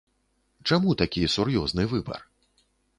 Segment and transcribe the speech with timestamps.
[0.71, 2.21] Чаму такі сур'ёзны выбар?